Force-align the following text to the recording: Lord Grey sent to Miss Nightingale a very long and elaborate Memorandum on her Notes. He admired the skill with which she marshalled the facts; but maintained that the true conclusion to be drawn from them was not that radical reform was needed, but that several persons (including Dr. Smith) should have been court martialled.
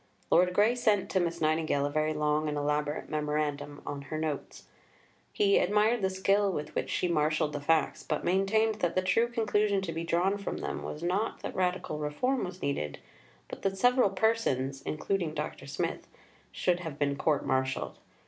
Lord 0.31 0.51
Grey 0.55 0.73
sent 0.73 1.11
to 1.11 1.19
Miss 1.19 1.41
Nightingale 1.41 1.85
a 1.85 1.91
very 1.91 2.15
long 2.15 2.49
and 2.49 2.57
elaborate 2.57 3.07
Memorandum 3.07 3.83
on 3.85 4.01
her 4.09 4.17
Notes. 4.17 4.63
He 5.31 5.59
admired 5.59 6.01
the 6.01 6.09
skill 6.09 6.51
with 6.51 6.73
which 6.73 6.89
she 6.89 7.07
marshalled 7.07 7.53
the 7.53 7.61
facts; 7.61 8.01
but 8.01 8.23
maintained 8.25 8.79
that 8.81 8.95
the 8.95 9.03
true 9.03 9.27
conclusion 9.27 9.79
to 9.83 9.91
be 9.91 10.03
drawn 10.03 10.39
from 10.39 10.57
them 10.57 10.81
was 10.81 11.03
not 11.03 11.41
that 11.43 11.53
radical 11.55 11.99
reform 11.99 12.43
was 12.45 12.63
needed, 12.63 12.97
but 13.47 13.61
that 13.61 13.77
several 13.77 14.09
persons 14.09 14.81
(including 14.87 15.35
Dr. 15.35 15.67
Smith) 15.67 16.07
should 16.51 16.79
have 16.79 16.97
been 16.97 17.15
court 17.15 17.45
martialled. 17.45 17.99